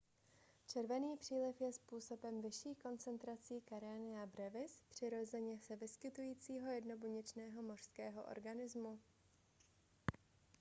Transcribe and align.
červený 0.67 1.17
příliv 1.17 1.61
je 1.61 1.73
způsoben 1.73 2.41
vyšší 2.41 2.75
koncentrací 2.75 3.61
karenia 3.61 4.25
brevis 4.25 4.83
přirozeně 4.89 5.59
se 5.59 5.75
vyskytujícího 5.75 6.71
jednobuněčného 6.71 7.61
mořského 7.63 8.23
organismu 8.23 8.99